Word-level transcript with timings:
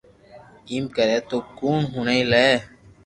ايم 0.69 0.83
ڪري 0.95 1.17
تو 1.29 1.37
ڪوڻ 1.57 1.77
ھوڻي 1.91 2.19
لي 2.31 2.47